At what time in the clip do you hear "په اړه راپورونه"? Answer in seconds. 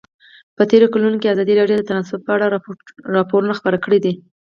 2.25-3.53